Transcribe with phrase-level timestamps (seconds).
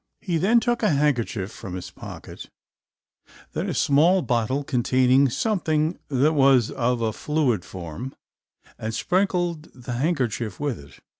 [0.21, 2.49] He then took a handkerchief from his pocket,
[3.51, 8.15] then a small bottle containing something that was of a fluid form,
[8.79, 10.99] and sprinkled the handkerchief with it.